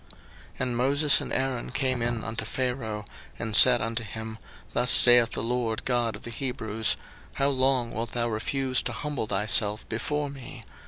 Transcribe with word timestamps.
02:010:003 0.09 0.19
And 0.61 0.77
Moses 0.77 1.21
and 1.21 1.31
Aaron 1.31 1.71
came 1.71 2.01
in 2.01 2.23
unto 2.23 2.43
Pharaoh, 2.43 3.05
and 3.37 3.55
said 3.55 3.81
unto 3.83 4.03
him, 4.03 4.39
Thus 4.73 4.89
saith 4.89 5.33
the 5.33 5.43
LORD 5.43 5.85
God 5.85 6.15
of 6.15 6.23
the 6.23 6.31
Hebrews, 6.31 6.97
How 7.33 7.49
long 7.49 7.91
wilt 7.93 8.13
thou 8.13 8.27
refuse 8.27 8.81
to 8.81 8.93
humble 8.93 9.27
thyself 9.27 9.87
before 9.89 10.31
me? 10.31 10.63